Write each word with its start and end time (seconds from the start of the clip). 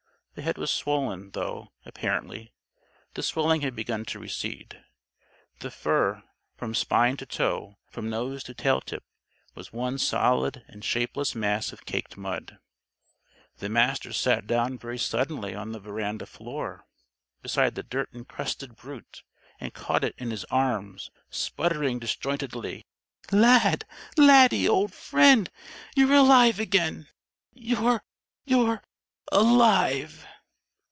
The 0.33 0.43
head 0.45 0.57
was 0.57 0.71
swollen 0.71 1.31
though, 1.31 1.73
apparently, 1.85 2.53
the 3.15 3.21
swelling 3.21 3.61
had 3.61 3.75
begun 3.75 4.05
to 4.05 4.17
recede. 4.17 4.81
The 5.59 5.69
fur, 5.69 6.23
from 6.55 6.73
spine 6.73 7.17
to 7.17 7.25
toe, 7.25 7.75
from 7.89 8.09
nose 8.09 8.41
to 8.45 8.53
tail 8.53 8.79
tip, 8.79 9.03
was 9.55 9.73
one 9.73 9.97
solid 9.97 10.63
and 10.69 10.85
shapeless 10.85 11.35
mass 11.35 11.73
of 11.73 11.85
caked 11.85 12.15
mud. 12.15 12.59
The 13.57 13.67
Master 13.67 14.13
sat 14.13 14.47
down 14.47 14.77
very 14.77 14.97
suddenly 14.97 15.53
on 15.53 15.73
the 15.73 15.81
veranda 15.81 16.25
floor 16.25 16.85
beside 17.41 17.75
the 17.75 17.83
dirt 17.83 18.07
encrusted 18.13 18.77
brute, 18.77 19.23
and 19.59 19.73
caught 19.73 20.05
it 20.05 20.15
in 20.17 20.31
his 20.31 20.45
arms, 20.45 21.11
sputtering 21.29 21.99
disjointedly: 21.99 22.85
"Lad! 23.33 23.83
Laddie! 24.15 24.67
Old 24.69 24.93
friend! 24.93 25.49
You're 25.93 26.13
alive 26.13 26.57
again! 26.57 27.09
You're 27.51 28.01
you're 28.45 28.81
_alive! 29.31 30.25